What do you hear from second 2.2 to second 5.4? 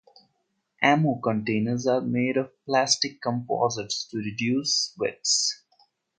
of plastic composites to reduce weight.